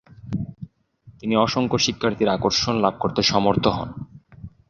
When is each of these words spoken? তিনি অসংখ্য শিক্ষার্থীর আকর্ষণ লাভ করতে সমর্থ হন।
তিনি 1.19 1.33
অসংখ্য 1.35 1.77
শিক্ষার্থীর 1.77 2.29
আকর্ষণ 2.29 2.75
লাভ 2.75 2.93
করতে 2.99 3.21
সমর্থ 3.23 3.65
হন। 3.67 3.89